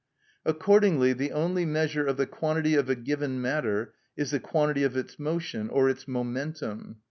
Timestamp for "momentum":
6.07-6.95